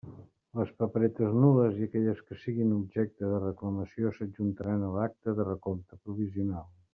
[0.59, 6.01] Les paperetes nul·les i aquelles que siguin objecte de reclamació s'adjuntaran a l'acta de recompte
[6.09, 6.69] provisional.